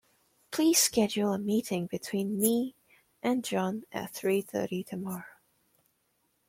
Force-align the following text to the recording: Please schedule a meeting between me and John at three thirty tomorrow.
Please 0.49 0.79
schedule 0.79 1.31
a 1.31 1.37
meeting 1.37 1.85
between 1.85 2.39
me 2.39 2.73
and 3.21 3.43
John 3.43 3.83
at 3.91 4.09
three 4.09 4.41
thirty 4.41 4.83
tomorrow. 4.83 5.37